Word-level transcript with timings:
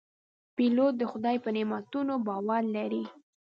پیلوټ 0.55 0.93
د 0.97 1.03
خدای 1.11 1.37
په 1.43 1.49
نعمتونو 1.55 2.13
باور 2.27 2.63
لري. 2.75 3.03